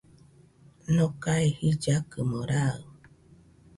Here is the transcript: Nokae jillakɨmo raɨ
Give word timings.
Nokae 0.95 1.45
jillakɨmo 1.59 2.39
raɨ 2.49 2.79